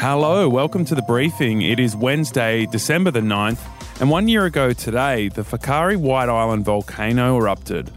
Hello, 0.00 0.48
welcome 0.48 0.84
to 0.84 0.94
the 0.94 1.02
briefing. 1.02 1.62
It 1.62 1.80
is 1.80 1.96
Wednesday, 1.96 2.66
December 2.66 3.10
the 3.10 3.18
9th, 3.18 3.58
and 4.00 4.08
one 4.08 4.28
year 4.28 4.44
ago 4.44 4.72
today, 4.72 5.26
the 5.28 5.42
Whakaari 5.42 5.96
White 5.96 6.28
Island 6.28 6.64
volcano 6.64 7.36
erupted. 7.36 7.90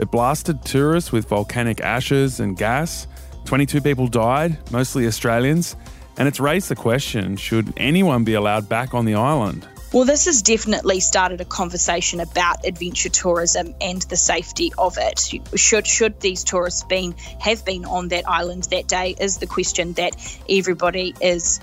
It 0.00 0.10
blasted 0.10 0.64
tourists 0.64 1.12
with 1.12 1.28
volcanic 1.28 1.80
ashes 1.80 2.40
and 2.40 2.56
gas. 2.56 3.06
22 3.44 3.80
people 3.82 4.08
died, 4.08 4.58
mostly 4.72 5.06
Australians, 5.06 5.76
and 6.16 6.26
it's 6.26 6.40
raised 6.40 6.70
the 6.70 6.74
question 6.74 7.36
should 7.36 7.72
anyone 7.76 8.24
be 8.24 8.34
allowed 8.34 8.68
back 8.68 8.92
on 8.92 9.04
the 9.04 9.14
island? 9.14 9.64
Well, 9.94 10.04
this 10.04 10.24
has 10.24 10.42
definitely 10.42 10.98
started 10.98 11.40
a 11.40 11.44
conversation 11.44 12.18
about 12.18 12.66
adventure 12.66 13.10
tourism 13.10 13.76
and 13.80 14.02
the 14.02 14.16
safety 14.16 14.72
of 14.76 14.98
it. 14.98 15.30
Should 15.54 15.86
should 15.86 16.18
these 16.18 16.42
tourists 16.42 16.82
been 16.82 17.14
have 17.38 17.64
been 17.64 17.84
on 17.84 18.08
that 18.08 18.28
island 18.28 18.64
that 18.72 18.88
day 18.88 19.14
is 19.20 19.38
the 19.38 19.46
question 19.46 19.92
that 19.92 20.16
everybody 20.50 21.14
is 21.20 21.60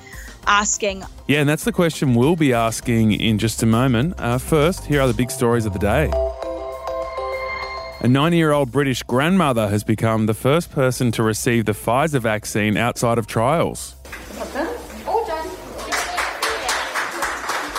asking. 0.48 1.04
Yeah, 1.28 1.42
and 1.42 1.50
that's 1.50 1.66
the 1.66 1.74
question 1.74 2.16
we'll 2.16 2.38
be 2.38 2.54
asking 2.54 3.12
in 3.12 3.38
just 3.38 3.64
a 3.64 3.66
moment. 3.66 4.18
Uh, 4.18 4.38
first, 4.38 4.86
here 4.86 5.02
are 5.02 5.08
the 5.08 5.14
big 5.14 5.30
stories 5.30 5.66
of 5.66 5.74
the 5.74 5.80
day. 5.80 6.10
A 8.00 8.08
90 8.08 8.38
year 8.38 8.54
old 8.54 8.72
British 8.72 9.04
grandmother 9.04 9.68
has 9.68 9.84
become 9.84 10.28
the 10.28 10.34
first 10.34 10.72
person 10.72 11.12
to 11.12 11.22
receive 11.22 11.66
the 11.66 11.74
Pfizer 11.74 12.22
vaccine 12.22 12.78
outside 12.78 13.18
of 13.18 13.28
trials. 13.28 13.98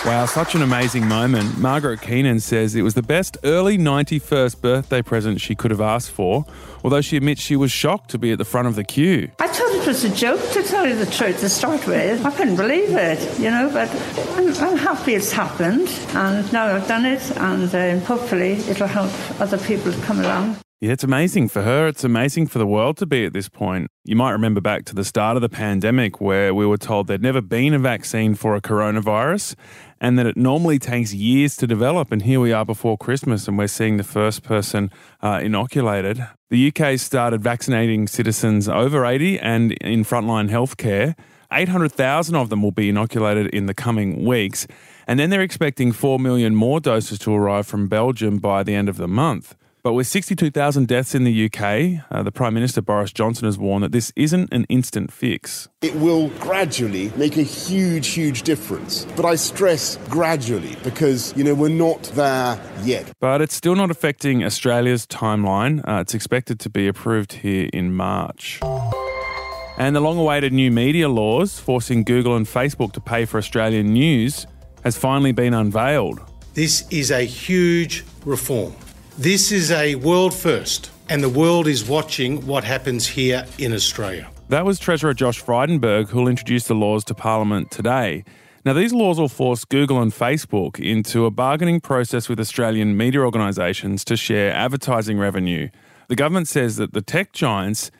Wow, 0.05 0.25
such 0.25 0.53
an 0.53 0.61
amazing 0.61 1.07
moment. 1.07 1.57
Margaret 1.57 2.01
Keenan 2.01 2.41
says 2.41 2.75
it 2.75 2.81
was 2.81 2.93
the 2.93 3.01
best 3.01 3.37
early 3.45 3.77
91st 3.77 4.59
birthday 4.59 5.01
present 5.01 5.39
she 5.39 5.55
could 5.55 5.71
have 5.71 5.79
asked 5.79 6.11
for, 6.11 6.43
although 6.83 6.99
she 6.99 7.15
admits 7.15 7.39
she 7.39 7.55
was 7.55 7.71
shocked 7.71 8.09
to 8.09 8.17
be 8.17 8.33
at 8.33 8.37
the 8.37 8.43
front 8.43 8.67
of 8.67 8.75
the 8.75 8.83
queue. 8.83 9.31
I 9.39 9.47
thought 9.47 9.73
it 9.73 9.87
was 9.87 10.03
a 10.03 10.13
joke, 10.13 10.41
to 10.51 10.61
tell 10.61 10.85
you 10.85 10.97
the 10.97 11.05
truth, 11.05 11.39
to 11.39 11.47
start 11.47 11.87
with. 11.87 12.25
I 12.25 12.31
couldn't 12.31 12.57
believe 12.57 12.89
it, 12.89 13.39
you 13.39 13.49
know, 13.49 13.69
but 13.71 13.89
I'm, 14.37 14.53
I'm 14.55 14.77
happy 14.77 15.13
it's 15.15 15.31
happened, 15.31 15.87
and 16.09 16.51
now 16.51 16.65
I've 16.65 16.87
done 16.89 17.05
it, 17.05 17.37
and 17.37 17.73
uh, 17.73 18.05
hopefully 18.05 18.55
it'll 18.69 18.87
help 18.87 19.09
other 19.39 19.57
people 19.57 19.93
to 19.93 20.01
come 20.01 20.19
along. 20.19 20.57
Yeah, 20.83 20.91
it's 20.91 21.05
amazing 21.05 21.47
for 21.47 21.61
her. 21.61 21.87
It's 21.87 22.03
amazing 22.03 22.47
for 22.47 22.59
the 22.59 22.67
world 22.67 22.97
to 22.97 23.05
be 23.05 23.23
at 23.23 23.31
this 23.31 23.47
point. 23.47 23.87
You 24.03 24.17
might 24.17 24.31
remember 24.31 24.59
back 24.59 24.83
to 24.87 24.93
the 24.93 25.05
start 25.05 25.37
of 25.37 25.41
the 25.41 25.47
pandemic 25.47 26.19
where 26.19 26.53
we 26.53 26.65
were 26.65 26.75
told 26.75 27.07
there'd 27.07 27.21
never 27.21 27.39
been 27.39 27.73
a 27.73 27.79
vaccine 27.79 28.35
for 28.35 28.57
a 28.57 28.61
coronavirus 28.61 29.55
and 30.03 30.19
that 30.19 30.25
it 30.25 30.35
normally 30.35 30.77
takes 30.77 31.13
years 31.13 31.55
to 31.55 31.65
develop. 31.65 32.11
And 32.11 32.23
here 32.23 32.41
we 32.41 32.51
are 32.51 32.65
before 32.65 32.97
Christmas 32.97 33.47
and 33.47 33.57
we're 33.57 33.67
seeing 33.67 33.95
the 33.95 34.03
first 34.03 34.43
person 34.43 34.91
uh, 35.21 35.39
inoculated. 35.41 36.27
The 36.49 36.67
UK 36.67 36.99
started 36.99 37.41
vaccinating 37.41 38.09
citizens 38.09 38.67
over 38.67 39.05
80 39.05 39.39
and 39.39 39.71
in 39.71 40.03
frontline 40.03 40.49
healthcare. 40.49 41.15
800,000 41.53 42.35
of 42.35 42.49
them 42.49 42.61
will 42.61 42.73
be 42.73 42.89
inoculated 42.89 43.47
in 43.55 43.67
the 43.67 43.73
coming 43.73 44.25
weeks. 44.25 44.67
And 45.07 45.21
then 45.21 45.29
they're 45.29 45.41
expecting 45.41 45.93
4 45.93 46.19
million 46.19 46.53
more 46.53 46.81
doses 46.81 47.17
to 47.19 47.33
arrive 47.33 47.65
from 47.65 47.87
Belgium 47.87 48.39
by 48.39 48.63
the 48.63 48.75
end 48.75 48.89
of 48.89 48.97
the 48.97 49.07
month. 49.07 49.55
But 49.83 49.95
with 49.95 50.07
62,000 50.07 50.87
deaths 50.87 51.13
in 51.13 51.25
the 51.25 51.45
UK, 51.45 52.05
uh, 52.09 52.23
the 52.23 52.31
Prime 52.31 52.53
Minister 52.53 52.81
Boris 52.81 53.11
Johnson 53.11 53.43
has 53.43 53.57
warned 53.57 53.83
that 53.83 53.91
this 53.91 54.13
isn't 54.15 54.53
an 54.53 54.63
instant 54.69 55.11
fix. 55.11 55.67
It 55.81 55.93
will 55.95 56.29
gradually 56.39 57.11
make 57.17 57.35
a 57.35 57.43
huge, 57.43 58.07
huge 58.07 58.43
difference. 58.43 59.05
But 59.17 59.25
I 59.25 59.35
stress 59.35 59.97
gradually 60.07 60.77
because, 60.85 61.35
you 61.35 61.43
know, 61.43 61.53
we're 61.53 61.67
not 61.67 62.03
there 62.15 62.57
yet. 62.83 63.11
But 63.19 63.41
it's 63.41 63.55
still 63.55 63.75
not 63.75 63.91
affecting 63.91 64.45
Australia's 64.45 65.05
timeline. 65.05 65.85
Uh, 65.85 65.99
it's 65.99 66.13
expected 66.13 66.61
to 66.61 66.69
be 66.69 66.87
approved 66.87 67.33
here 67.33 67.69
in 67.73 67.93
March. 67.93 68.61
And 69.77 69.93
the 69.93 69.99
long 69.99 70.17
awaited 70.17 70.53
new 70.53 70.71
media 70.71 71.09
laws 71.09 71.59
forcing 71.59 72.05
Google 72.05 72.37
and 72.37 72.45
Facebook 72.45 72.93
to 72.93 73.01
pay 73.01 73.25
for 73.25 73.37
Australian 73.37 73.91
news 73.91 74.47
has 74.85 74.95
finally 74.95 75.33
been 75.33 75.53
unveiled. 75.53 76.21
This 76.53 76.87
is 76.89 77.11
a 77.11 77.23
huge 77.23 78.05
reform. 78.23 78.73
This 79.17 79.51
is 79.51 79.69
a 79.69 79.93
world 79.93 80.33
first, 80.33 80.89
and 81.07 81.21
the 81.21 81.29
world 81.29 81.67
is 81.67 81.87
watching 81.87 82.47
what 82.47 82.63
happens 82.63 83.05
here 83.05 83.45
in 83.59 83.71
Australia. 83.71 84.27
That 84.49 84.65
was 84.65 84.79
Treasurer 84.79 85.13
Josh 85.13 85.39
Frydenberg 85.39 86.09
who'll 86.09 86.27
introduce 86.27 86.65
the 86.65 86.73
laws 86.73 87.03
to 87.05 87.13
Parliament 87.13 87.69
today. 87.69 88.25
Now, 88.65 88.73
these 88.73 88.91
laws 88.91 89.19
will 89.19 89.29
force 89.29 89.65
Google 89.65 90.01
and 90.01 90.11
Facebook 90.11 90.79
into 90.79 91.25
a 91.25 91.29
bargaining 91.29 91.79
process 91.79 92.27
with 92.27 92.39
Australian 92.39 92.97
media 92.97 93.21
organisations 93.21 94.03
to 94.05 94.17
share 94.17 94.51
advertising 94.51 95.19
revenue. 95.19 95.69
The 96.07 96.15
government 96.15 96.47
says 96.47 96.77
that 96.77 96.93
the 96.93 97.01
tech 97.03 97.33
giants 97.33 97.91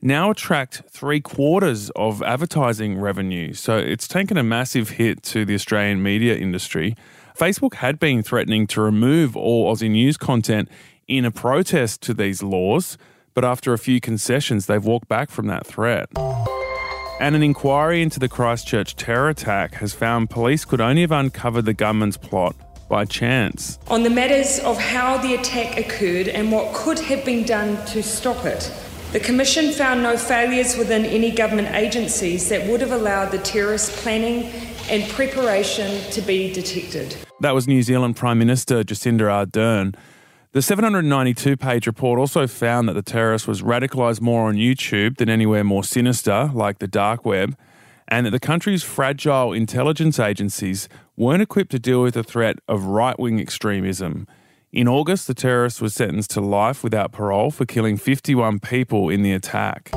now 0.00 0.30
attract 0.30 0.84
three 0.88 1.20
quarters 1.20 1.90
of 1.96 2.22
advertising 2.22 2.98
revenue. 2.98 3.52
So 3.52 3.76
it's 3.76 4.08
taken 4.08 4.38
a 4.38 4.42
massive 4.42 4.90
hit 4.90 5.22
to 5.24 5.44
the 5.44 5.54
Australian 5.54 6.02
media 6.02 6.34
industry. 6.34 6.96
Facebook 7.36 7.74
had 7.74 7.98
been 7.98 8.22
threatening 8.22 8.66
to 8.68 8.80
remove 8.80 9.36
all 9.36 9.74
Aussie 9.74 9.90
news 9.90 10.16
content 10.16 10.68
in 11.08 11.24
a 11.24 11.30
protest 11.30 12.02
to 12.02 12.14
these 12.14 12.42
laws, 12.42 12.98
but 13.34 13.44
after 13.44 13.72
a 13.72 13.78
few 13.78 14.00
concessions, 14.00 14.66
they've 14.66 14.84
walked 14.84 15.08
back 15.08 15.30
from 15.30 15.46
that 15.46 15.66
threat. 15.66 16.08
And 17.20 17.36
an 17.36 17.42
inquiry 17.42 18.02
into 18.02 18.18
the 18.18 18.28
Christchurch 18.28 18.96
terror 18.96 19.28
attack 19.28 19.74
has 19.74 19.94
found 19.94 20.28
police 20.28 20.64
could 20.64 20.80
only 20.80 21.02
have 21.02 21.12
uncovered 21.12 21.64
the 21.64 21.74
gunman's 21.74 22.16
plot 22.16 22.56
by 22.88 23.04
chance. 23.04 23.78
On 23.88 24.02
the 24.02 24.10
matters 24.10 24.58
of 24.58 24.78
how 24.78 25.16
the 25.18 25.34
attack 25.34 25.78
occurred 25.78 26.28
and 26.28 26.52
what 26.52 26.74
could 26.74 26.98
have 26.98 27.24
been 27.24 27.44
done 27.44 27.82
to 27.86 28.02
stop 28.02 28.44
it, 28.44 28.70
the 29.12 29.20
Commission 29.20 29.72
found 29.72 30.02
no 30.02 30.16
failures 30.16 30.76
within 30.76 31.04
any 31.04 31.30
government 31.30 31.68
agencies 31.74 32.48
that 32.48 32.66
would 32.68 32.80
have 32.80 32.92
allowed 32.92 33.30
the 33.30 33.38
terrorist 33.38 33.92
planning 33.96 34.50
and 34.90 35.08
preparation 35.10 36.02
to 36.10 36.20
be 36.20 36.52
detected. 36.52 37.16
That 37.40 37.54
was 37.54 37.66
New 37.66 37.82
Zealand 37.82 38.16
Prime 38.16 38.38
Minister 38.38 38.82
Jacinda 38.82 39.22
Ardern. 39.22 39.94
The 40.52 40.60
792 40.60 41.56
page 41.56 41.86
report 41.86 42.18
also 42.18 42.46
found 42.46 42.88
that 42.88 42.92
the 42.92 43.02
terrorist 43.02 43.48
was 43.48 43.62
radicalised 43.62 44.20
more 44.20 44.48
on 44.48 44.56
YouTube 44.56 45.16
than 45.16 45.30
anywhere 45.30 45.64
more 45.64 45.82
sinister, 45.82 46.50
like 46.52 46.78
the 46.78 46.86
dark 46.86 47.24
web, 47.24 47.56
and 48.06 48.26
that 48.26 48.32
the 48.32 48.40
country's 48.40 48.82
fragile 48.82 49.54
intelligence 49.54 50.18
agencies 50.18 50.90
weren't 51.16 51.40
equipped 51.40 51.70
to 51.70 51.78
deal 51.78 52.02
with 52.02 52.14
the 52.14 52.22
threat 52.22 52.58
of 52.68 52.84
right 52.84 53.18
wing 53.18 53.40
extremism. 53.40 54.26
In 54.72 54.88
August, 54.88 55.26
the 55.26 55.34
terrorist 55.34 55.80
was 55.80 55.94
sentenced 55.94 56.30
to 56.30 56.40
life 56.40 56.84
without 56.84 57.12
parole 57.12 57.50
for 57.50 57.64
killing 57.64 57.96
51 57.96 58.60
people 58.60 59.08
in 59.08 59.22
the 59.22 59.32
attack. 59.32 59.90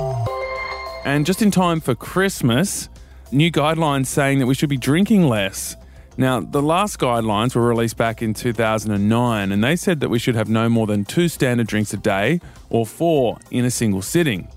And 1.05 1.25
just 1.25 1.41
in 1.41 1.51
time 1.51 1.81
for 1.81 1.95
Christmas, 1.95 2.89
new 3.31 3.51
guidelines 3.51 4.07
saying 4.07 4.39
that 4.39 4.45
we 4.45 4.53
should 4.53 4.69
be 4.69 4.77
drinking 4.77 5.27
less. 5.27 5.75
Now, 6.17 6.39
the 6.39 6.61
last 6.61 6.97
guidelines 6.97 7.55
were 7.55 7.67
released 7.67 7.97
back 7.97 8.21
in 8.21 8.33
2009, 8.33 9.51
and 9.51 9.63
they 9.63 9.75
said 9.75 9.99
that 9.99 10.09
we 10.09 10.17
should 10.17 10.35
have 10.35 10.47
no 10.47 10.69
more 10.69 10.87
than 10.87 11.03
two 11.03 11.27
standard 11.27 11.67
drinks 11.67 11.93
a 11.93 11.97
day 11.97 12.39
or 12.69 12.85
four 12.85 13.37
in 13.51 13.65
a 13.65 13.71
single 13.71 14.01
sitting. 14.01 14.47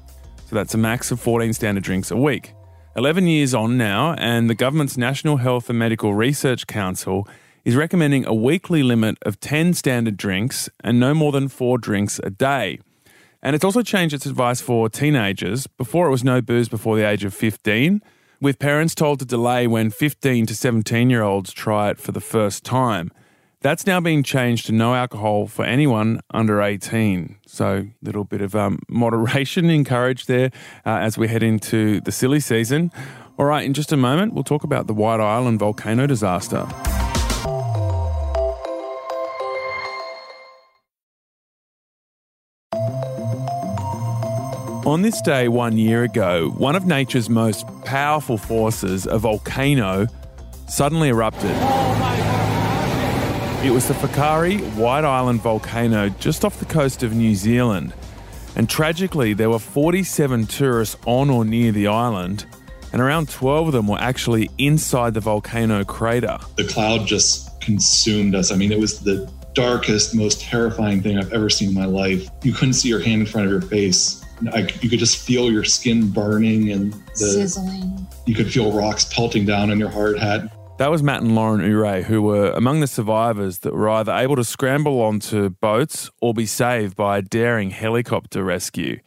So 0.47 0.55
that's 0.55 0.75
a 0.75 0.79
max 0.79 1.11
of 1.11 1.21
14 1.21 1.53
standard 1.53 1.83
drinks 1.83 2.11
a 2.11 2.17
week. 2.17 2.55
11 2.97 3.27
years 3.27 3.55
on 3.55 3.77
now, 3.77 4.15
and 4.15 4.49
the 4.49 4.55
government's 4.55 4.97
National 4.97 5.39
Health 5.39 5.69
and 5.69 5.79
Medical 5.79 6.15
Research 6.15 6.67
Council 6.67 7.27
is 7.65 7.77
recommending 7.77 8.25
a 8.25 8.35
weekly 8.35 8.83
limit 8.83 9.19
of 9.23 9.41
10 9.41 9.75
standard 9.75 10.17
drinks 10.17 10.71
and 10.83 10.99
no 10.99 11.13
more 11.13 11.33
than 11.33 11.49
four 11.49 11.77
drinks 11.77 12.21
a 12.23 12.31
day. 12.31 12.79
And 13.43 13.55
it's 13.55 13.65
also 13.65 13.83
changed 13.83 14.15
its 14.15 14.27
advice 14.27 14.61
for 14.61 14.89
teenagers. 14.89 15.67
Before 15.67 16.07
it 16.07 16.11
was 16.11 16.25
no 16.25 16.41
booze 16.41 16.69
before 16.69 16.97
the 16.97 17.07
age 17.07 17.25
of 17.25 17.35
15 17.35 18.01
with 18.41 18.59
parents 18.59 18.95
told 18.95 19.19
to 19.21 19.25
delay 19.25 19.67
when 19.67 19.91
15 19.91 20.47
to 20.47 20.55
17 20.55 21.11
year 21.11 21.23
olds 21.23 21.53
try 21.53 21.91
it 21.91 21.99
for 21.99 22.13
the 22.13 22.21
first 22.21 22.65
time. 22.65 23.11
That's 23.61 23.87
now 23.87 24.01
been 24.01 24.23
changed 24.23 24.67
to 24.67 24.73
no 24.73 24.95
alcohol 24.95 25.49
for 25.49 25.65
anyone 25.65 26.21
under 26.31 26.63
18. 26.63 27.39
So, 27.47 27.89
a 27.89 28.05
little 28.05 28.23
bit 28.23 28.41
of 28.41 28.55
um, 28.55 28.79
moderation 28.89 29.69
encouraged 29.69 30.29
there 30.29 30.53
uh, 30.87 30.99
as 30.99 31.19
we 31.19 31.27
head 31.27 31.43
into 31.43 32.01
the 32.01 32.13
silly 32.13 32.41
season. 32.41 32.93
All 33.37 33.47
right, 33.47 33.65
in 33.65 33.75
just 33.75 33.93
a 33.93 33.97
moment, 33.97 34.33
we'll 34.35 34.45
talk 34.45 34.63
about 34.63 34.87
the 34.87 34.95
White 34.95 35.21
Island 35.21 35.59
volcano 35.59 36.07
disaster. 36.07 36.69
On 44.89 45.03
this 45.03 45.21
day 45.21 45.49
one 45.49 45.77
year 45.77 46.05
ago, 46.05 46.49
one 46.57 46.75
of 46.75 46.87
nature's 46.87 47.29
most 47.29 47.67
powerful 47.85 48.39
forces, 48.39 49.05
a 49.05 49.19
volcano, 49.19 50.07
suddenly 50.67 51.11
erupted. 51.11 51.51
It 53.63 53.71
was 53.71 53.87
the 53.87 53.93
Whakaari 53.93 54.63
White 54.77 55.05
Island 55.05 55.43
volcano 55.43 56.09
just 56.09 56.43
off 56.43 56.59
the 56.59 56.65
coast 56.65 57.03
of 57.03 57.13
New 57.13 57.35
Zealand. 57.35 57.93
And 58.57 58.67
tragically, 58.71 59.35
there 59.35 59.51
were 59.51 59.59
47 59.59 60.47
tourists 60.47 60.97
on 61.05 61.29
or 61.29 61.45
near 61.45 61.71
the 61.71 61.87
island, 61.89 62.47
and 62.91 63.03
around 63.03 63.29
12 63.29 63.67
of 63.67 63.73
them 63.75 63.89
were 63.89 64.01
actually 64.01 64.49
inside 64.57 65.13
the 65.13 65.21
volcano 65.21 65.85
crater. 65.85 66.39
The 66.57 66.67
cloud 66.67 67.07
just 67.07 67.61
consumed 67.61 68.35
us. 68.35 68.51
I 68.51 68.57
mean, 68.57 68.73
it 68.73 68.79
was 68.79 69.01
the 69.01 69.31
darkest, 69.53 70.15
most 70.15 70.41
terrifying 70.41 71.03
thing 71.03 71.19
I've 71.19 71.35
ever 71.35 71.51
seen 71.51 71.69
in 71.69 71.75
my 71.75 71.85
life. 71.85 72.31
You 72.43 72.55
couldn't 72.55 72.73
see 72.73 72.89
your 72.89 73.01
hand 73.01 73.21
in 73.21 73.27
front 73.27 73.49
of 73.49 73.53
your 73.53 73.61
face 73.61 74.25
I, 74.53 74.69
you 74.81 74.89
could 74.89 74.99
just 74.99 75.19
feel 75.19 75.51
your 75.51 75.65
skin 75.65 76.11
burning 76.11 76.71
and 76.71 76.93
the, 76.93 77.17
Sizzling. 77.17 78.07
you 78.27 78.35
could 78.35 78.53
feel 78.53 78.73
rocks 78.73 79.05
pelting 79.05 79.45
down 79.45 79.71
on 79.71 79.79
your 79.79 79.91
hard 79.91 80.19
hat. 80.19 80.53
That 80.79 80.93
was 80.93 81.03
Matt 81.03 81.23
and 81.23 81.35
Lauren 81.35 81.61
Urey, 81.61 82.05
who 82.05 82.23
were 82.23 82.53
among 82.53 82.79
the 82.79 82.87
survivors 82.87 83.61
that 83.61 83.75
were 83.75 83.89
either 83.89 84.13
able 84.13 84.37
to 84.37 84.45
scramble 84.45 85.01
onto 85.01 85.49
boats 85.51 86.09
or 86.21 86.33
be 86.33 86.47
saved 86.47 86.97
by 86.97 87.19
a 87.19 87.23
daring 87.23 87.71
helicopter 87.71 88.45
rescue. 88.45 89.01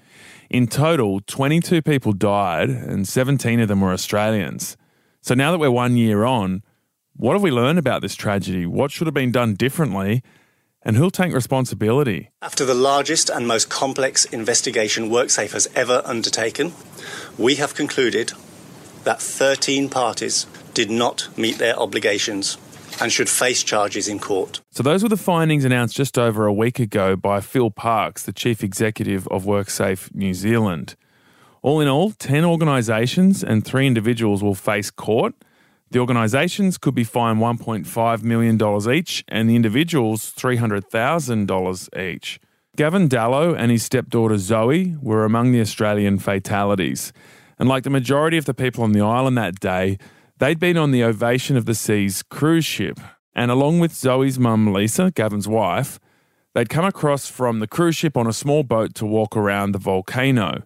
In 0.49 0.67
total, 0.67 1.21
22 1.21 1.81
people 1.81 2.11
died 2.11 2.69
and 2.69 3.07
17 3.07 3.61
of 3.61 3.69
them 3.69 3.79
were 3.79 3.93
Australians. 3.93 4.75
So 5.21 5.33
now 5.33 5.51
that 5.51 5.59
we're 5.59 5.71
one 5.71 5.95
year 5.95 6.25
on, 6.25 6.61
what 7.15 7.33
have 7.33 7.41
we 7.41 7.51
learned 7.51 7.79
about 7.79 8.01
this 8.01 8.15
tragedy? 8.15 8.65
What 8.65 8.91
should 8.91 9.07
have 9.07 9.13
been 9.13 9.31
done 9.31 9.53
differently? 9.53 10.23
And 10.83 10.97
who'll 10.97 11.11
take 11.11 11.33
responsibility? 11.33 12.31
After 12.41 12.65
the 12.65 12.73
largest 12.73 13.29
and 13.29 13.47
most 13.47 13.69
complex 13.69 14.25
investigation 14.25 15.09
WorkSafe 15.09 15.51
has 15.51 15.67
ever 15.75 16.01
undertaken, 16.05 16.73
we 17.37 17.55
have 17.55 17.75
concluded 17.75 18.33
that 19.03 19.21
13 19.21 19.89
parties 19.89 20.47
did 20.73 20.89
not 20.89 21.29
meet 21.37 21.59
their 21.59 21.77
obligations 21.77 22.57
and 22.99 23.11
should 23.11 23.29
face 23.29 23.63
charges 23.63 24.07
in 24.07 24.19
court. 24.19 24.61
So, 24.71 24.83
those 24.83 25.03
were 25.03 25.09
the 25.09 25.17
findings 25.17 25.65
announced 25.65 25.95
just 25.95 26.17
over 26.17 26.45
a 26.45 26.53
week 26.53 26.79
ago 26.79 27.15
by 27.15 27.41
Phil 27.41 27.71
Parkes, 27.71 28.23
the 28.23 28.33
chief 28.33 28.63
executive 28.63 29.27
of 29.27 29.45
WorkSafe 29.45 30.13
New 30.15 30.33
Zealand. 30.33 30.95
All 31.61 31.79
in 31.79 31.87
all, 31.87 32.11
10 32.11 32.43
organisations 32.43 33.43
and 33.43 33.63
three 33.63 33.85
individuals 33.85 34.41
will 34.41 34.55
face 34.55 34.89
court. 34.89 35.35
The 35.91 35.99
organisations 35.99 36.77
could 36.77 36.95
be 36.95 37.03
fined 37.03 37.39
$1.5 37.39 38.23
million 38.23 38.91
each, 38.91 39.25
and 39.27 39.49
the 39.49 39.57
individuals 39.57 40.33
$300,000 40.33 41.99
each. 41.99 42.39
Gavin 42.77 43.09
Dallow 43.09 43.53
and 43.53 43.69
his 43.69 43.83
stepdaughter 43.83 44.37
Zoe 44.37 44.95
were 45.01 45.25
among 45.25 45.51
the 45.51 45.59
Australian 45.59 46.17
fatalities. 46.17 47.11
And 47.59 47.67
like 47.67 47.83
the 47.83 47.89
majority 47.89 48.37
of 48.37 48.45
the 48.45 48.53
people 48.53 48.85
on 48.85 48.93
the 48.93 49.01
island 49.01 49.37
that 49.37 49.59
day, 49.59 49.97
they'd 50.37 50.59
been 50.59 50.77
on 50.77 50.91
the 50.91 51.03
Ovation 51.03 51.57
of 51.57 51.65
the 51.65 51.75
Seas 51.75 52.23
cruise 52.23 52.65
ship. 52.65 52.97
And 53.35 53.51
along 53.51 53.79
with 53.79 53.93
Zoe's 53.93 54.39
mum, 54.39 54.71
Lisa, 54.71 55.11
Gavin's 55.11 55.47
wife, 55.47 55.99
they'd 56.53 56.69
come 56.69 56.85
across 56.85 57.27
from 57.27 57.59
the 57.59 57.67
cruise 57.67 57.97
ship 57.97 58.15
on 58.15 58.27
a 58.27 58.33
small 58.33 58.63
boat 58.63 58.95
to 58.95 59.05
walk 59.05 59.35
around 59.35 59.73
the 59.73 59.77
volcano. 59.77 60.63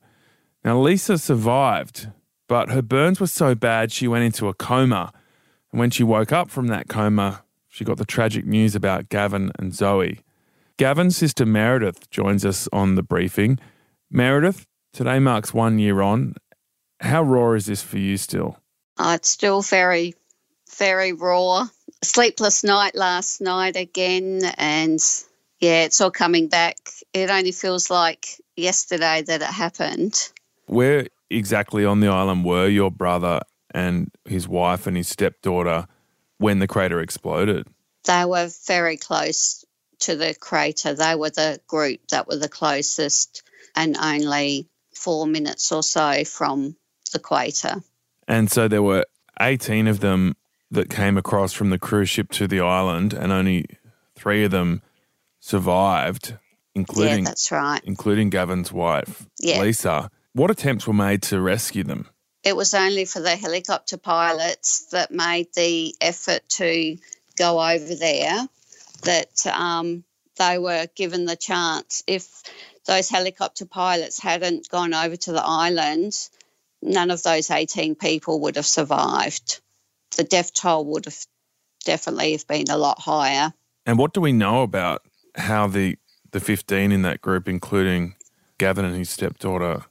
Now, 0.63 0.79
Lisa 0.79 1.17
survived, 1.17 2.09
but 2.47 2.69
her 2.69 2.81
burns 2.81 3.19
were 3.19 3.27
so 3.27 3.55
bad 3.55 3.91
she 3.91 4.07
went 4.07 4.23
into 4.23 4.47
a 4.47 4.53
coma. 4.53 5.11
And 5.71 5.79
when 5.79 5.89
she 5.89 6.03
woke 6.03 6.31
up 6.31 6.49
from 6.49 6.67
that 6.67 6.87
coma, 6.87 7.43
she 7.69 7.83
got 7.83 7.97
the 7.97 8.05
tragic 8.05 8.45
news 8.45 8.75
about 8.75 9.09
Gavin 9.09 9.51
and 9.59 9.73
Zoe. 9.73 10.21
Gavin's 10.77 11.17
sister 11.17 11.45
Meredith 11.45 12.09
joins 12.09 12.45
us 12.45 12.67
on 12.73 12.95
the 12.95 13.03
briefing. 13.03 13.59
Meredith, 14.09 14.65
today 14.93 15.19
marks 15.19 15.53
one 15.53 15.79
year 15.79 16.01
on. 16.01 16.35
How 16.99 17.23
raw 17.23 17.51
is 17.51 17.65
this 17.65 17.81
for 17.81 17.97
you 17.97 18.17
still? 18.17 18.57
Oh, 18.97 19.13
it's 19.13 19.29
still 19.29 19.61
very, 19.61 20.13
very 20.77 21.11
raw. 21.13 21.67
Sleepless 22.03 22.63
night 22.63 22.95
last 22.95 23.41
night 23.41 23.75
again, 23.75 24.41
and 24.57 24.99
yeah, 25.59 25.83
it's 25.83 25.99
all 25.99 26.11
coming 26.11 26.47
back. 26.47 26.77
It 27.13 27.29
only 27.29 27.51
feels 27.51 27.89
like 27.89 28.39
yesterday 28.55 29.23
that 29.23 29.41
it 29.41 29.47
happened. 29.47 30.31
Where 30.67 31.07
exactly 31.29 31.85
on 31.85 31.99
the 31.99 32.07
island 32.07 32.45
were 32.45 32.67
your 32.67 32.91
brother 32.91 33.41
and 33.71 34.11
his 34.25 34.47
wife 34.47 34.87
and 34.87 34.95
his 34.97 35.07
stepdaughter 35.07 35.87
when 36.37 36.59
the 36.59 36.67
crater 36.67 36.99
exploded? 36.99 37.67
They 38.05 38.25
were 38.25 38.49
very 38.67 38.97
close 38.97 39.65
to 39.99 40.15
the 40.15 40.35
crater. 40.39 40.93
They 40.93 41.15
were 41.15 41.29
the 41.29 41.59
group 41.67 42.01
that 42.09 42.27
were 42.27 42.37
the 42.37 42.49
closest 42.49 43.43
and 43.75 43.97
only 43.97 44.67
four 44.93 45.25
minutes 45.27 45.71
or 45.71 45.83
so 45.83 46.23
from 46.23 46.75
the 47.11 47.19
equator. 47.19 47.81
And 48.27 48.51
so 48.51 48.67
there 48.67 48.83
were 48.83 49.05
18 49.39 49.87
of 49.87 49.99
them 49.99 50.35
that 50.71 50.89
came 50.89 51.17
across 51.17 51.53
from 51.53 51.69
the 51.69 51.79
cruise 51.79 52.09
ship 52.09 52.31
to 52.31 52.47
the 52.47 52.59
island, 52.59 53.13
and 53.13 53.31
only 53.31 53.65
three 54.15 54.43
of 54.43 54.51
them 54.51 54.81
survived, 55.39 56.37
including 56.73 57.19
yeah, 57.19 57.29
that's 57.29 57.51
right. 57.51 57.81
including 57.83 58.29
Gavin's 58.29 58.71
wife, 58.71 59.27
Yeah. 59.39 59.61
Lisa. 59.61 60.09
What 60.35 60.51
attempts 60.51 60.85
were 60.85 60.93
made 60.93 61.21
to 61.23 61.39
rescue 61.39 61.85
them? 61.85 62.09
It 62.43 62.57
was 62.57 62.73
only 62.73 63.05
for 63.05 63.21
the 63.21 63.37
helicopter 63.37 63.95
pilots 63.95 64.87
that 64.91 65.09
made 65.09 65.47
the 65.55 65.95
effort 66.01 66.41
to 66.49 66.97
go 67.37 67.63
over 67.63 67.95
there 67.95 68.45
that 69.03 69.47
um, 69.47 70.03
they 70.37 70.57
were 70.57 70.87
given 70.93 71.23
the 71.23 71.37
chance. 71.37 72.03
If 72.05 72.43
those 72.85 73.07
helicopter 73.07 73.65
pilots 73.65 74.19
hadn't 74.19 74.67
gone 74.67 74.93
over 74.93 75.15
to 75.15 75.31
the 75.31 75.41
island, 75.41 76.13
none 76.81 77.11
of 77.11 77.23
those 77.23 77.49
18 77.49 77.95
people 77.95 78.41
would 78.41 78.57
have 78.57 78.65
survived. 78.65 79.61
The 80.17 80.25
death 80.25 80.53
toll 80.53 80.83
would 80.87 81.05
have 81.05 81.25
definitely 81.85 82.33
have 82.33 82.45
been 82.45 82.69
a 82.69 82.77
lot 82.77 82.99
higher. 82.99 83.53
And 83.85 83.97
what 83.97 84.13
do 84.13 84.19
we 84.19 84.33
know 84.33 84.63
about 84.63 85.01
how 85.35 85.67
the 85.67 85.97
the 86.31 86.41
15 86.41 86.91
in 86.91 87.03
that 87.03 87.21
group, 87.21 87.47
including 87.47 88.15
Gavin 88.57 88.83
and 88.83 88.97
his 88.97 89.09
stepdaughter, 89.09 89.85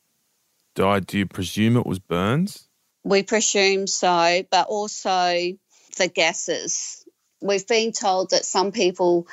died? 0.75 1.07
Do 1.07 1.19
you 1.19 1.27
presume 1.27 1.77
it 1.77 1.87
was 1.87 1.99
burns? 1.99 2.69
We 3.05 3.23
presume 3.23 3.87
so, 3.87 4.43
but 4.51 4.67
also 4.67 5.53
the 5.99 6.09
gases. 6.09 7.07
We've 7.41 7.67
been 7.67 7.93
told 7.93 8.31
that 8.31 8.45
some 8.45 8.73
people 8.73 9.29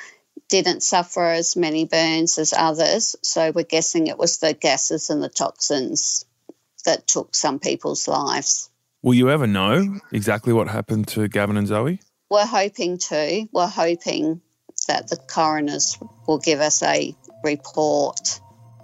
didn't 0.48 0.82
suffer 0.82 1.24
as 1.24 1.56
many 1.56 1.86
burns 1.86 2.38
as 2.38 2.52
others, 2.52 3.16
so 3.22 3.52
we're 3.54 3.64
guessing 3.64 4.06
it 4.06 4.18
was 4.18 4.38
the 4.38 4.52
gases 4.52 5.08
and 5.08 5.22
the 5.22 5.28
toxins 5.28 6.26
that 6.84 7.06
took 7.06 7.34
some 7.34 7.58
people's 7.58 8.06
lives. 8.06 8.68
Will 9.02 9.14
you 9.14 9.30
ever 9.30 9.46
know 9.46 9.98
exactly 10.12 10.52
what 10.52 10.68
happened 10.68 11.08
to 11.08 11.26
Gavin 11.28 11.56
and 11.56 11.66
Zoe? 11.66 12.00
We're 12.30 12.46
hoping 12.46 12.98
to. 12.98 13.48
We're 13.52 13.66
hoping 13.66 14.40
that 14.88 15.08
the 15.08 15.16
coroners 15.16 15.98
will 16.26 16.38
give 16.38 16.60
us 16.60 16.82
a 16.82 17.16
report. 17.42 18.40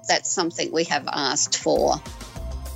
That's 0.09 0.31
something 0.31 0.73
we 0.73 0.85
have 0.85 1.07
asked 1.07 1.59
for. 1.59 1.97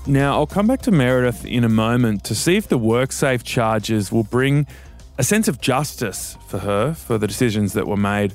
Now, 0.06 0.34
I'll 0.34 0.48
come 0.48 0.66
back 0.66 0.82
to 0.82 0.90
Meredith 0.90 1.44
in 1.44 1.62
a 1.62 1.68
moment 1.68 2.24
to 2.24 2.34
see 2.34 2.56
if 2.56 2.66
the 2.66 2.78
WorkSafe 2.78 3.44
charges 3.44 4.10
will 4.10 4.24
bring 4.24 4.66
a 5.16 5.22
sense 5.22 5.46
of 5.46 5.60
justice 5.60 6.36
for 6.48 6.58
her 6.58 6.92
for 6.92 7.18
the 7.18 7.28
decisions 7.28 7.74
that 7.74 7.86
were 7.86 7.96
made 7.96 8.34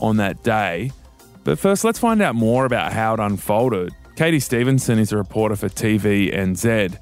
on 0.00 0.16
that 0.16 0.42
day. 0.42 0.90
But 1.44 1.58
first, 1.58 1.84
let's 1.84 1.98
find 1.98 2.22
out 2.22 2.34
more 2.34 2.64
about 2.64 2.94
how 2.94 3.12
it 3.12 3.20
unfolded. 3.20 3.92
Katie 4.16 4.40
Stevenson 4.40 4.98
is 4.98 5.12
a 5.12 5.18
reporter 5.18 5.54
for 5.54 5.68
TVNZ. 5.68 6.98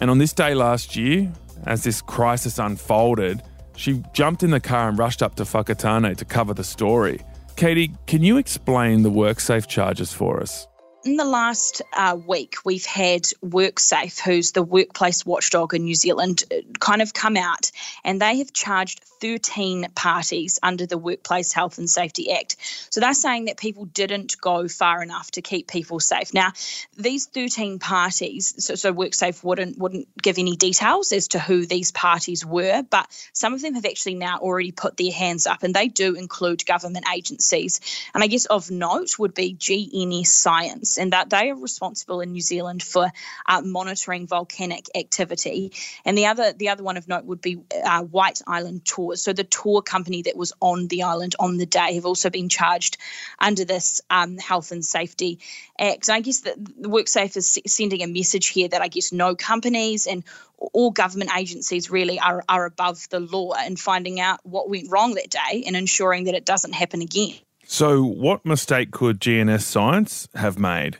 And 0.00 0.10
on 0.10 0.18
this 0.18 0.32
day 0.32 0.54
last 0.54 0.96
year, 0.96 1.32
as 1.64 1.84
this 1.84 2.02
crisis 2.02 2.58
unfolded, 2.58 3.42
she 3.76 4.02
jumped 4.12 4.42
in 4.42 4.50
the 4.50 4.60
car 4.60 4.88
and 4.88 4.98
rushed 4.98 5.22
up 5.22 5.36
to 5.36 5.44
Whakatane 5.44 6.16
to 6.16 6.24
cover 6.24 6.52
the 6.52 6.64
story. 6.64 7.20
Katie, 7.54 7.94
can 8.08 8.22
you 8.22 8.38
explain 8.38 9.02
the 9.02 9.10
WorkSafe 9.10 9.68
charges 9.68 10.12
for 10.12 10.40
us? 10.40 10.66
In 11.04 11.16
the 11.16 11.24
last 11.24 11.82
uh, 11.92 12.16
week, 12.26 12.56
we've 12.64 12.84
had 12.84 13.22
WorkSafe, 13.44 14.20
who's 14.20 14.52
the 14.52 14.62
workplace 14.62 15.26
watchdog 15.26 15.74
in 15.74 15.84
New 15.84 15.94
Zealand, 15.94 16.44
kind 16.78 17.02
of 17.02 17.12
come 17.12 17.36
out 17.36 17.70
and 18.04 18.20
they 18.20 18.38
have 18.38 18.52
charged 18.52 19.00
13 19.20 19.86
parties 19.94 20.58
under 20.64 20.84
the 20.84 20.98
Workplace 20.98 21.52
Health 21.52 21.78
and 21.78 21.88
Safety 21.88 22.32
Act. 22.32 22.56
So 22.90 23.00
they're 23.00 23.14
saying 23.14 23.44
that 23.44 23.56
people 23.56 23.84
didn't 23.84 24.36
go 24.40 24.66
far 24.66 25.00
enough 25.00 25.30
to 25.32 25.42
keep 25.42 25.68
people 25.68 26.00
safe. 26.00 26.34
Now, 26.34 26.52
these 26.96 27.26
13 27.26 27.78
parties, 27.78 28.52
so, 28.64 28.74
so 28.74 28.92
WorkSafe 28.92 29.44
wouldn't 29.44 29.78
wouldn't 29.78 30.08
give 30.20 30.38
any 30.38 30.56
details 30.56 31.12
as 31.12 31.28
to 31.28 31.38
who 31.38 31.66
these 31.66 31.92
parties 31.92 32.44
were, 32.44 32.82
but 32.82 33.06
some 33.32 33.54
of 33.54 33.62
them 33.62 33.74
have 33.74 33.84
actually 33.84 34.16
now 34.16 34.38
already 34.38 34.72
put 34.72 34.96
their 34.96 35.12
hands 35.12 35.46
up, 35.46 35.62
and 35.62 35.72
they 35.72 35.86
do 35.86 36.14
include 36.14 36.66
government 36.66 37.06
agencies. 37.14 37.80
And 38.14 38.24
I 38.24 38.26
guess 38.26 38.46
of 38.46 38.72
note 38.72 39.20
would 39.20 39.34
be 39.34 39.54
GNS 39.54 40.26
Science 40.26 40.91
and 40.98 41.12
that 41.12 41.30
they 41.30 41.50
are 41.50 41.56
responsible 41.56 42.20
in 42.20 42.32
New 42.32 42.40
Zealand 42.40 42.82
for 42.82 43.10
uh, 43.46 43.60
monitoring 43.62 44.26
volcanic 44.26 44.86
activity. 44.94 45.72
And 46.04 46.16
the 46.16 46.26
other 46.26 46.52
the 46.52 46.68
other 46.70 46.82
one 46.82 46.96
of 46.96 47.08
note 47.08 47.24
would 47.24 47.40
be 47.40 47.58
uh, 47.84 48.02
White 48.02 48.40
Island 48.46 48.84
Tours. 48.84 49.22
So 49.22 49.32
the 49.32 49.44
tour 49.44 49.82
company 49.82 50.22
that 50.22 50.36
was 50.36 50.52
on 50.60 50.88
the 50.88 51.04
island 51.04 51.34
on 51.38 51.56
the 51.56 51.66
day 51.66 51.94
have 51.94 52.06
also 52.06 52.30
been 52.30 52.48
charged 52.48 52.98
under 53.38 53.64
this 53.64 54.00
um, 54.10 54.38
Health 54.38 54.72
and 54.72 54.84
Safety 54.84 55.38
Act. 55.78 56.10
I 56.10 56.20
guess 56.20 56.40
that 56.40 56.56
the 56.64 56.88
WorkSafe 56.88 57.36
is 57.36 57.58
sending 57.66 58.02
a 58.02 58.06
message 58.06 58.48
here 58.48 58.68
that 58.68 58.82
I 58.82 58.88
guess 58.88 59.12
no 59.12 59.34
companies 59.34 60.06
and 60.06 60.24
all 60.72 60.90
government 60.90 61.30
agencies 61.36 61.90
really 61.90 62.20
are, 62.20 62.44
are 62.48 62.66
above 62.66 63.08
the 63.10 63.20
law 63.20 63.52
and 63.52 63.78
finding 63.78 64.20
out 64.20 64.40
what 64.44 64.68
went 64.68 64.90
wrong 64.90 65.14
that 65.14 65.30
day 65.30 65.64
and 65.66 65.76
ensuring 65.76 66.24
that 66.24 66.34
it 66.34 66.44
doesn't 66.44 66.72
happen 66.72 67.02
again. 67.02 67.34
So, 67.72 68.02
what 68.04 68.44
mistake 68.44 68.90
could 68.90 69.18
GNS 69.18 69.62
Science 69.62 70.28
have 70.34 70.58
made? 70.58 70.98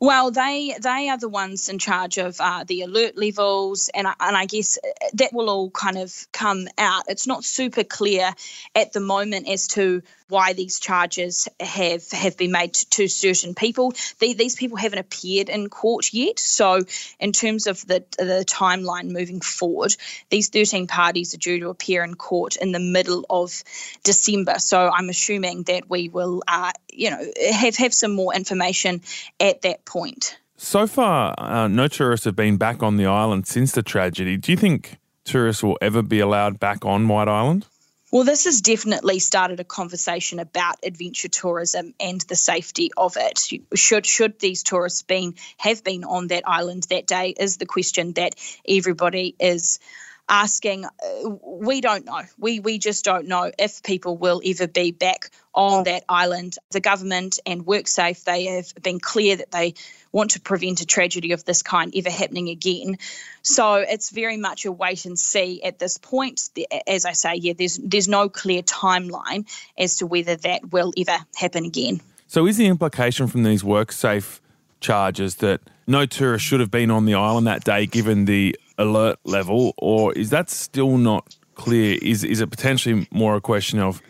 Well, 0.00 0.30
they 0.30 0.74
they 0.80 1.10
are 1.10 1.18
the 1.18 1.28
ones 1.28 1.68
in 1.68 1.78
charge 1.78 2.16
of 2.16 2.40
uh, 2.40 2.64
the 2.66 2.80
alert 2.80 3.18
levels, 3.18 3.90
and 3.94 4.06
and 4.06 4.34
I 4.34 4.46
guess 4.46 4.78
that 5.12 5.34
will 5.34 5.50
all 5.50 5.70
kind 5.70 5.98
of 5.98 6.26
come 6.32 6.68
out. 6.78 7.04
It's 7.08 7.26
not 7.26 7.44
super 7.44 7.84
clear 7.84 8.30
at 8.74 8.94
the 8.94 9.00
moment 9.00 9.46
as 9.46 9.68
to 9.68 10.00
why 10.28 10.52
these 10.52 10.80
charges 10.80 11.48
have 11.60 12.10
have 12.10 12.36
been 12.36 12.52
made 12.52 12.74
to, 12.74 12.86
to 12.90 13.08
certain 13.08 13.54
people. 13.54 13.92
The, 14.20 14.34
these 14.34 14.56
people 14.56 14.76
haven't 14.76 14.98
appeared 14.98 15.48
in 15.48 15.68
court 15.68 16.12
yet, 16.12 16.38
so 16.38 16.80
in 17.20 17.32
terms 17.32 17.66
of 17.66 17.86
the 17.86 18.04
the 18.18 18.44
timeline 18.48 19.10
moving 19.10 19.40
forward, 19.40 19.96
these 20.30 20.48
13 20.48 20.86
parties 20.86 21.34
are 21.34 21.38
due 21.38 21.60
to 21.60 21.68
appear 21.68 22.02
in 22.02 22.14
court 22.14 22.56
in 22.56 22.72
the 22.72 22.80
middle 22.80 23.24
of 23.28 23.62
December. 24.02 24.58
So 24.58 24.90
I'm 24.90 25.08
assuming 25.08 25.64
that 25.64 25.90
we 25.90 26.08
will, 26.08 26.42
uh, 26.48 26.72
you 26.90 27.10
know, 27.10 27.24
have 27.52 27.76
have 27.76 27.94
some 27.94 28.12
more 28.12 28.34
information 28.34 29.02
at 29.40 29.62
that 29.62 29.84
point. 29.84 30.38
So 30.56 30.86
far, 30.86 31.34
uh, 31.36 31.68
no 31.68 31.88
tourists 31.88 32.24
have 32.24 32.36
been 32.36 32.56
back 32.56 32.82
on 32.82 32.96
the 32.96 33.06
island 33.06 33.46
since 33.46 33.72
the 33.72 33.82
tragedy. 33.82 34.36
Do 34.36 34.52
you 34.52 34.56
think 34.56 34.96
tourists 35.24 35.62
will 35.62 35.76
ever 35.82 36.00
be 36.00 36.20
allowed 36.20 36.60
back 36.60 36.84
on 36.84 37.08
White 37.08 37.28
Island? 37.28 37.66
Well, 38.14 38.22
this 38.22 38.44
has 38.44 38.60
definitely 38.60 39.18
started 39.18 39.58
a 39.58 39.64
conversation 39.64 40.38
about 40.38 40.76
adventure 40.84 41.26
tourism 41.26 41.94
and 41.98 42.20
the 42.20 42.36
safety 42.36 42.92
of 42.96 43.16
it. 43.16 43.44
Should 43.74 44.06
should 44.06 44.38
these 44.38 44.62
tourists 44.62 45.02
been 45.02 45.34
have 45.56 45.82
been 45.82 46.04
on 46.04 46.28
that 46.28 46.44
island 46.46 46.84
that 46.90 47.08
day 47.08 47.34
is 47.36 47.56
the 47.56 47.66
question 47.66 48.12
that 48.12 48.36
everybody 48.68 49.34
is 49.40 49.80
asking. 50.28 50.84
Uh, 50.84 51.30
we 51.42 51.80
don't 51.80 52.04
know. 52.04 52.22
We 52.38 52.60
we 52.60 52.78
just 52.78 53.04
don't 53.04 53.26
know 53.26 53.50
if 53.58 53.82
people 53.82 54.16
will 54.16 54.40
ever 54.44 54.66
be 54.66 54.92
back 54.92 55.30
on 55.54 55.84
that 55.84 56.04
island. 56.08 56.56
The 56.70 56.80
government 56.80 57.38
and 57.46 57.64
WorkSafe 57.64 58.24
they 58.24 58.44
have 58.46 58.74
been 58.82 59.00
clear 59.00 59.36
that 59.36 59.50
they 59.50 59.74
want 60.12 60.32
to 60.32 60.40
prevent 60.40 60.80
a 60.80 60.86
tragedy 60.86 61.32
of 61.32 61.44
this 61.44 61.62
kind 61.62 61.92
ever 61.96 62.10
happening 62.10 62.48
again. 62.48 62.98
So 63.42 63.74
it's 63.74 64.10
very 64.10 64.36
much 64.36 64.64
a 64.64 64.72
wait 64.72 65.04
and 65.04 65.18
see 65.18 65.62
at 65.62 65.78
this 65.78 65.98
point. 65.98 66.50
As 66.86 67.04
I 67.04 67.12
say, 67.12 67.34
yeah, 67.34 67.52
there's 67.56 67.78
there's 67.78 68.08
no 68.08 68.28
clear 68.28 68.62
timeline 68.62 69.46
as 69.76 69.96
to 69.96 70.06
whether 70.06 70.36
that 70.36 70.72
will 70.72 70.92
ever 70.96 71.18
happen 71.34 71.64
again. 71.64 72.00
So 72.26 72.46
is 72.46 72.56
the 72.56 72.66
implication 72.66 73.26
from 73.26 73.42
these 73.42 73.62
WorkSafe 73.62 74.40
charges 74.80 75.36
that 75.36 75.60
no 75.86 76.06
tourist 76.06 76.44
should 76.44 76.60
have 76.60 76.70
been 76.70 76.90
on 76.90 77.04
the 77.04 77.14
island 77.14 77.46
that 77.46 77.64
day 77.64 77.86
given 77.86 78.24
the 78.24 78.56
alert 78.78 79.18
level, 79.24 79.74
or 79.76 80.12
is 80.12 80.30
that 80.30 80.50
still 80.50 80.96
not 80.98 81.36
clear? 81.54 81.98
Is 82.00 82.24
is 82.24 82.40
it 82.40 82.50
potentially 82.50 83.06
more 83.10 83.36
a 83.36 83.40
question 83.40 83.78
of 83.78 84.02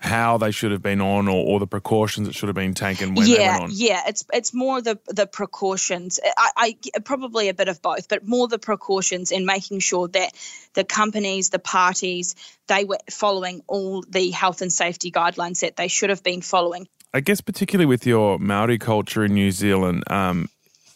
how 0.00 0.38
they 0.38 0.50
should 0.50 0.72
have 0.72 0.80
been 0.80 1.00
on 1.00 1.28
or, 1.28 1.46
or 1.46 1.60
the 1.60 1.66
precautions 1.66 2.26
that 2.26 2.34
should 2.34 2.48
have 2.48 2.56
been 2.56 2.72
taken 2.72 3.14
when 3.14 3.26
yeah, 3.26 3.36
they 3.36 3.48
went 3.48 3.62
on? 3.64 3.70
Yeah, 3.72 4.02
it's 4.06 4.24
it's 4.32 4.54
more 4.54 4.80
the 4.80 4.98
the 5.06 5.26
precautions. 5.26 6.18
I, 6.36 6.76
I 6.94 7.00
probably 7.00 7.48
a 7.48 7.54
bit 7.54 7.68
of 7.68 7.82
both, 7.82 8.08
but 8.08 8.26
more 8.26 8.48
the 8.48 8.58
precautions 8.58 9.30
in 9.30 9.44
making 9.44 9.80
sure 9.80 10.08
that 10.08 10.32
the 10.74 10.84
companies, 10.84 11.50
the 11.50 11.58
parties, 11.58 12.34
they 12.66 12.84
were 12.84 12.98
following 13.10 13.62
all 13.66 14.02
the 14.08 14.30
health 14.30 14.62
and 14.62 14.72
safety 14.72 15.10
guidelines 15.10 15.60
that 15.60 15.76
they 15.76 15.88
should 15.88 16.10
have 16.10 16.22
been 16.22 16.40
following. 16.40 16.88
I 17.12 17.20
guess 17.20 17.40
particularly 17.40 17.86
with 17.86 18.06
your 18.06 18.38
Maori 18.38 18.78
culture 18.78 19.24
in 19.24 19.34
New 19.34 19.50
Zealand, 19.50 20.04
um, 20.10 20.48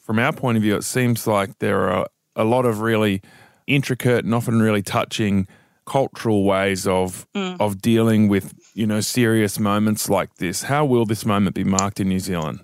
from 0.05 0.19
our 0.19 0.33
point 0.33 0.57
of 0.57 0.63
view, 0.63 0.77
it 0.77 0.85
seems 0.85 1.27
like 1.27 1.59
there 1.59 1.91
are 1.91 2.07
a 2.37 2.45
lot 2.45 2.67
of 2.67 2.81
really 2.81 3.23
intricate 3.67 4.25
and 4.25 4.35
often 4.35 4.61
really 4.61 4.83
touching 4.83 5.47
cultural 5.87 6.45
ways 6.45 6.87
of 6.87 7.27
mm. 7.35 7.57
of 7.61 7.81
dealing 7.83 8.29
with 8.29 8.55
you 8.75 8.87
know 8.87 9.01
serious 9.01 9.59
moments 9.59 10.09
like 10.09 10.35
this. 10.37 10.65
How 10.65 10.85
will 10.85 11.05
this 11.05 11.25
moment 11.25 11.55
be 11.55 11.65
marked 11.65 12.01
in 12.01 12.09
New 12.09 12.21
Zealand? 12.21 12.61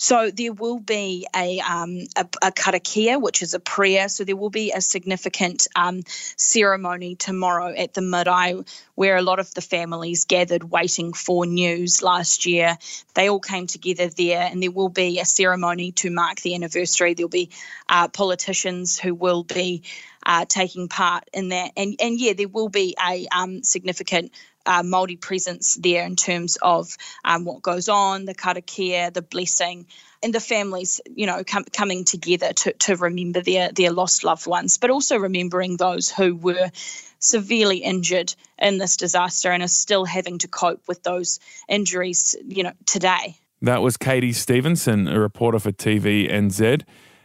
So 0.00 0.30
there 0.30 0.54
will 0.54 0.78
be 0.78 1.26
a, 1.36 1.60
um, 1.60 1.98
a, 2.16 2.26
a 2.40 2.52
karakia, 2.52 3.20
which 3.20 3.42
is 3.42 3.52
a 3.52 3.60
prayer. 3.60 4.08
So 4.08 4.24
there 4.24 4.34
will 4.34 4.48
be 4.48 4.72
a 4.72 4.80
significant 4.80 5.68
um, 5.76 6.00
ceremony 6.36 7.16
tomorrow 7.16 7.74
at 7.76 7.92
the 7.92 8.00
marae 8.00 8.64
where 8.94 9.18
a 9.18 9.22
lot 9.22 9.40
of 9.40 9.52
the 9.52 9.60
families 9.60 10.24
gathered 10.24 10.64
waiting 10.64 11.12
for 11.12 11.44
news 11.44 12.02
last 12.02 12.46
year. 12.46 12.78
They 13.12 13.28
all 13.28 13.40
came 13.40 13.66
together 13.66 14.08
there, 14.08 14.48
and 14.50 14.62
there 14.62 14.70
will 14.70 14.88
be 14.88 15.20
a 15.20 15.26
ceremony 15.26 15.92
to 15.92 16.10
mark 16.10 16.40
the 16.40 16.54
anniversary. 16.54 17.12
There'll 17.12 17.28
be 17.28 17.50
uh, 17.86 18.08
politicians 18.08 18.98
who 18.98 19.14
will 19.14 19.44
be 19.44 19.82
uh, 20.24 20.46
taking 20.48 20.88
part 20.88 21.24
in 21.34 21.50
that, 21.50 21.72
and 21.76 21.96
and 22.00 22.18
yeah, 22.18 22.32
there 22.32 22.48
will 22.48 22.70
be 22.70 22.96
a 23.06 23.26
um, 23.34 23.62
significant 23.62 24.32
uh, 24.66 24.82
Māori 24.82 25.20
presence 25.20 25.74
there 25.74 26.04
in 26.04 26.16
terms 26.16 26.58
of 26.62 26.96
um, 27.24 27.44
what 27.44 27.62
goes 27.62 27.88
on, 27.88 28.24
the 28.24 28.34
karakia, 28.34 29.12
the 29.12 29.22
blessing, 29.22 29.86
and 30.22 30.34
the 30.34 30.40
families, 30.40 31.00
you 31.14 31.26
know, 31.26 31.42
com- 31.44 31.64
coming 31.72 32.04
together 32.04 32.52
to, 32.52 32.72
to 32.74 32.96
remember 32.96 33.40
their, 33.40 33.70
their 33.72 33.90
lost 33.90 34.24
loved 34.24 34.46
ones, 34.46 34.78
but 34.78 34.90
also 34.90 35.16
remembering 35.16 35.76
those 35.76 36.10
who 36.10 36.36
were 36.36 36.70
severely 37.18 37.78
injured 37.78 38.34
in 38.58 38.78
this 38.78 38.96
disaster 38.96 39.50
and 39.50 39.62
are 39.62 39.68
still 39.68 40.04
having 40.04 40.38
to 40.38 40.48
cope 40.48 40.86
with 40.88 41.02
those 41.02 41.38
injuries, 41.68 42.34
you 42.46 42.62
know, 42.62 42.72
today. 42.86 43.36
That 43.62 43.82
was 43.82 43.96
Katie 43.96 44.32
Stevenson, 44.32 45.06
a 45.06 45.20
reporter 45.20 45.58
for 45.58 45.72
TVNZ. 45.72 46.82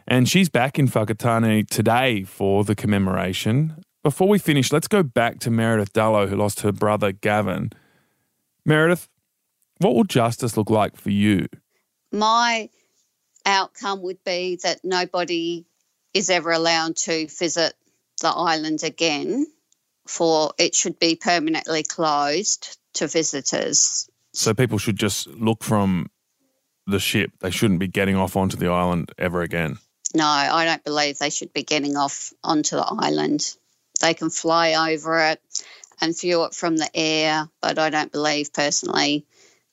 And 0.07 0.29
she's 0.29 0.49
back 0.49 0.77
in 0.77 0.87
Whakatane 0.87 1.67
today 1.67 2.23
for 2.23 2.63
the 2.63 2.75
commemoration. 2.75 3.84
Before 4.05 4.27
we 4.27 4.37
finish, 4.37 4.71
let's 4.71 4.87
go 4.87 5.01
back 5.01 5.39
to 5.39 5.49
Meredith 5.49 5.91
Dallow, 5.91 6.27
who 6.27 6.35
lost 6.35 6.59
her 6.59 6.71
brother 6.71 7.11
Gavin. 7.11 7.71
Meredith, 8.63 9.09
what 9.79 9.95
will 9.95 10.03
justice 10.03 10.55
look 10.55 10.69
like 10.69 10.95
for 10.95 11.09
you? 11.09 11.47
My 12.11 12.69
outcome 13.47 14.03
would 14.03 14.23
be 14.23 14.59
that 14.61 14.81
nobody 14.83 15.65
is 16.13 16.29
ever 16.29 16.51
allowed 16.51 16.97
to 16.97 17.25
visit 17.25 17.73
the 18.21 18.27
island 18.27 18.83
again, 18.83 19.47
for 20.05 20.51
it 20.59 20.75
should 20.75 20.99
be 20.99 21.15
permanently 21.15 21.81
closed 21.81 22.77
to 22.93 23.07
visitors. 23.07 24.07
So 24.33 24.53
people 24.53 24.77
should 24.77 24.97
just 24.97 25.25
look 25.25 25.63
from 25.63 26.11
the 26.85 26.99
ship. 26.99 27.31
They 27.39 27.49
shouldn't 27.49 27.79
be 27.79 27.87
getting 27.87 28.17
off 28.17 28.35
onto 28.35 28.55
the 28.55 28.67
island 28.67 29.13
ever 29.17 29.41
again. 29.41 29.79
No, 30.13 30.27
I 30.27 30.63
don't 30.63 30.83
believe 30.83 31.17
they 31.17 31.31
should 31.31 31.53
be 31.53 31.63
getting 31.63 31.97
off 31.97 32.31
onto 32.43 32.75
the 32.75 32.85
island. 32.85 33.57
They 34.01 34.13
can 34.13 34.29
fly 34.29 34.91
over 34.91 35.19
it 35.19 35.41
and 36.01 36.19
view 36.19 36.43
it 36.43 36.53
from 36.53 36.77
the 36.77 36.89
air, 36.93 37.49
but 37.61 37.79
I 37.79 37.89
don't 37.89 38.11
believe 38.11 38.53
personally 38.53 39.25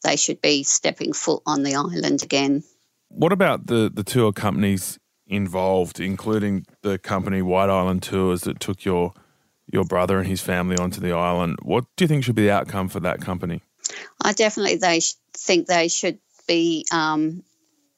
they 0.02 0.16
should 0.16 0.40
be 0.40 0.62
stepping 0.62 1.12
foot 1.12 1.42
on 1.46 1.62
the 1.62 1.74
island 1.74 2.22
again. 2.22 2.62
What 3.08 3.32
about 3.32 3.66
the, 3.66 3.90
the 3.92 4.02
tour 4.02 4.32
companies 4.32 4.98
involved, 5.26 6.00
including 6.00 6.66
the 6.82 6.98
company 6.98 7.42
White 7.42 7.70
Island 7.70 8.02
Tours 8.02 8.42
that 8.42 8.60
took 8.60 8.84
your 8.84 9.12
your 9.72 9.84
brother 9.84 10.18
and 10.18 10.26
his 10.26 10.40
family 10.40 10.76
onto 10.76 11.00
the 11.00 11.12
island? 11.12 11.56
What 11.62 11.84
do 11.96 12.04
you 12.04 12.08
think 12.08 12.24
should 12.24 12.34
be 12.34 12.42
the 12.42 12.50
outcome 12.50 12.88
for 12.88 13.00
that 13.00 13.20
company? 13.20 13.62
I 14.20 14.32
definitely 14.32 14.76
they 14.76 15.00
sh- 15.00 15.14
think 15.34 15.66
they 15.66 15.88
should 15.88 16.18
be 16.46 16.86
um, 16.92 17.42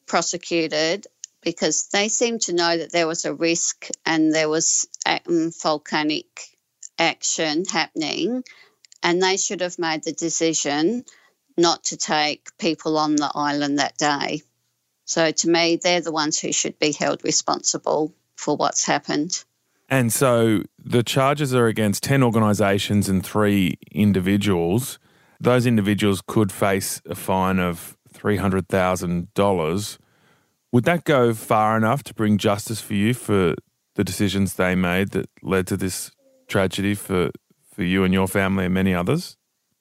prosecuted 0.07 1.07
because 1.43 1.89
they 1.89 2.09
seem 2.09 2.39
to 2.41 2.53
know 2.53 2.77
that 2.77 2.93
there 2.93 3.07
was 3.07 3.25
a 3.25 3.35
risk 3.35 3.89
and 4.07 4.35
there 4.35 4.49
was 4.49 4.89
Mm, 5.05 5.61
volcanic 5.63 6.27
action 6.99 7.65
happening, 7.65 8.45
and 9.03 9.23
they 9.23 9.37
should 9.37 9.61
have 9.61 9.79
made 9.79 10.05
the 10.05 10.13
decision 10.13 11.05
not 11.57 11.85
to 11.85 11.97
take 11.97 12.57
people 12.59 12.99
on 12.99 13.17
the 13.17 13.31
island 13.35 13.79
that 13.79 13.97
day. 13.97 14.43
So, 15.05 15.31
to 15.31 15.49
me, 15.49 15.77
they're 15.77 16.01
the 16.01 16.13
ones 16.13 16.39
who 16.39 16.53
should 16.53 16.79
be 16.79 16.93
held 16.93 17.25
responsible 17.25 18.15
for 18.37 18.57
what's 18.57 18.85
happened. 18.85 19.45
And 19.89 20.13
so 20.13 20.63
the 20.83 21.03
charges 21.03 21.55
are 21.55 21.67
against 21.67 22.03
10 22.03 22.23
organisations 22.23 23.09
and 23.09 23.25
three 23.25 23.75
individuals. 23.93 24.99
Those 25.39 25.67
individuals 25.67 26.23
could 26.27 26.51
face 26.51 27.03
a 27.05 27.15
fine 27.15 27.59
of 27.59 27.97
$300,000. 28.15 29.99
Would 30.73 30.85
that 30.85 31.05
go 31.05 31.35
far 31.35 31.77
enough 31.77 32.03
to 32.05 32.15
bring 32.15 32.39
justice 32.39 32.81
for 32.81 32.95
you 32.95 33.13
for 33.13 33.55
the 33.95 34.05
decisions 34.05 34.55
they 34.55 34.75
made 34.75 35.11
that 35.11 35.29
led 35.43 35.67
to 35.69 35.77
this 35.77 36.11
tragedy 36.49 36.95
for, 36.95 37.31
for 37.73 37.83
you 37.83 38.05
and 38.05 38.13
your 38.13 38.29
family 38.29 38.67
and 38.67 38.75
many 38.75 38.95
others? 38.95 39.37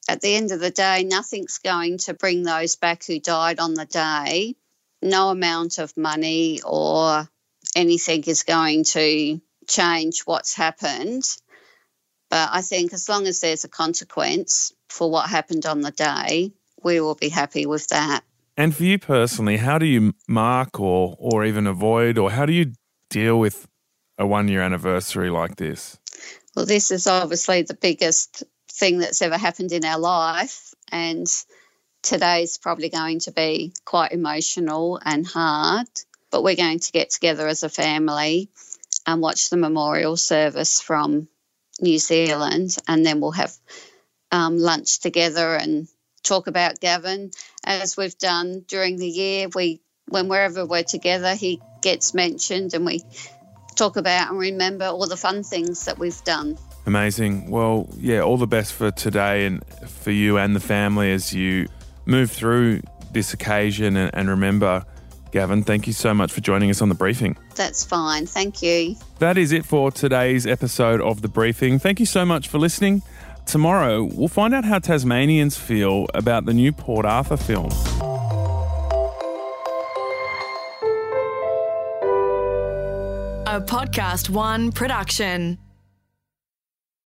At 0.08 0.20
the 0.20 0.34
end 0.34 0.50
of 0.52 0.60
the 0.60 0.70
day, 0.70 1.04
nothing's 1.04 1.58
going 1.58 1.98
to 1.98 2.14
bring 2.14 2.42
those 2.42 2.76
back 2.76 3.04
who 3.06 3.18
died 3.18 3.58
on 3.58 3.74
the 3.74 3.86
day. 3.86 4.54
No 5.02 5.30
amount 5.30 5.78
of 5.78 5.96
money 5.96 6.60
or 6.64 7.28
anything 7.74 8.24
is 8.24 8.42
going 8.42 8.84
to 8.84 9.40
change 9.66 10.22
what's 10.22 10.54
happened. 10.54 11.24
But 12.30 12.50
I 12.52 12.62
think 12.62 12.92
as 12.92 13.08
long 13.08 13.26
as 13.26 13.40
there's 13.40 13.64
a 13.64 13.68
consequence 13.68 14.72
for 14.88 15.10
what 15.10 15.28
happened 15.28 15.66
on 15.66 15.80
the 15.80 15.90
day, 15.90 16.52
we 16.82 17.00
will 17.00 17.14
be 17.14 17.28
happy 17.28 17.66
with 17.66 17.88
that. 17.88 18.22
And 18.56 18.74
for 18.74 18.84
you 18.84 18.98
personally, 18.98 19.56
how 19.56 19.78
do 19.78 19.86
you 19.86 20.14
mark 20.28 20.78
or 20.78 21.16
or 21.18 21.44
even 21.44 21.66
avoid 21.66 22.18
or 22.18 22.30
how 22.30 22.46
do 22.46 22.52
you 22.52 22.72
deal 23.08 23.38
with 23.38 23.66
a 24.18 24.26
one 24.26 24.48
year 24.48 24.62
anniversary 24.62 25.30
like 25.30 25.56
this? 25.56 25.98
Well, 26.54 26.66
this 26.66 26.90
is 26.90 27.06
obviously 27.06 27.62
the 27.62 27.74
biggest 27.74 28.44
thing 28.70 28.98
that's 28.98 29.22
ever 29.22 29.36
happened 29.36 29.72
in 29.72 29.84
our 29.84 29.98
life 29.98 30.74
and 30.90 31.26
today's 32.02 32.58
probably 32.58 32.88
going 32.88 33.20
to 33.20 33.32
be 33.32 33.72
quite 33.84 34.12
emotional 34.12 35.00
and 35.04 35.26
hard, 35.26 35.88
but 36.30 36.42
we're 36.42 36.56
going 36.56 36.80
to 36.80 36.92
get 36.92 37.10
together 37.10 37.46
as 37.48 37.62
a 37.62 37.68
family 37.68 38.48
and 39.06 39.20
watch 39.20 39.50
the 39.50 39.56
memorial 39.56 40.16
service 40.16 40.80
from 40.80 41.28
New 41.80 41.98
Zealand 41.98 42.76
and 42.86 43.04
then 43.04 43.20
we'll 43.20 43.32
have 43.32 43.54
um, 44.30 44.58
lunch 44.58 45.00
together 45.00 45.54
and 45.54 45.88
talk 46.24 46.46
about 46.46 46.80
Gavin 46.80 47.30
as 47.64 47.96
we've 47.96 48.18
done 48.18 48.64
during 48.66 48.96
the 48.96 49.08
year. 49.08 49.48
We 49.54 49.80
when 50.08 50.28
wherever 50.28 50.66
we're 50.66 50.82
together, 50.82 51.34
he 51.34 51.62
gets 51.82 52.12
mentioned, 52.12 52.74
and 52.74 52.84
we 52.84 53.02
talk 53.74 53.96
about 53.96 54.30
and 54.30 54.38
remember 54.38 54.86
all 54.86 55.06
the 55.06 55.16
fun 55.16 55.42
things 55.42 55.84
that 55.84 55.98
we've 55.98 56.22
done. 56.24 56.58
Amazing. 56.86 57.50
Well, 57.50 57.88
yeah, 57.98 58.20
all 58.20 58.36
the 58.36 58.46
best 58.46 58.72
for 58.72 58.90
today 58.90 59.46
and 59.46 59.64
for 59.88 60.10
you 60.10 60.38
and 60.38 60.54
the 60.54 60.60
family 60.60 61.12
as 61.12 61.32
you 61.32 61.68
move 62.06 62.30
through 62.30 62.82
this 63.12 63.32
occasion 63.32 63.96
and, 63.96 64.10
and 64.14 64.28
remember. 64.28 64.84
Gavin, 65.32 65.64
thank 65.64 65.88
you 65.88 65.92
so 65.92 66.14
much 66.14 66.30
for 66.30 66.40
joining 66.40 66.70
us 66.70 66.80
on 66.80 66.88
the 66.88 66.94
briefing. 66.94 67.36
That's 67.56 67.84
fine. 67.84 68.24
Thank 68.24 68.62
you. 68.62 68.94
That 69.18 69.36
is 69.36 69.50
it 69.50 69.64
for 69.64 69.90
today's 69.90 70.46
episode 70.46 71.00
of 71.00 71.22
the 71.22 71.28
briefing. 71.28 71.80
Thank 71.80 71.98
you 71.98 72.06
so 72.06 72.24
much 72.24 72.46
for 72.46 72.58
listening. 72.58 73.02
Tomorrow, 73.44 74.04
we'll 74.04 74.28
find 74.28 74.54
out 74.54 74.64
how 74.64 74.78
Tasmanians 74.78 75.56
feel 75.58 76.06
about 76.14 76.44
the 76.44 76.54
new 76.54 76.70
Port 76.72 77.04
Arthur 77.04 77.36
film. 77.36 77.70
Podcast 83.66 84.28
One 84.30 84.70
production. 84.72 85.58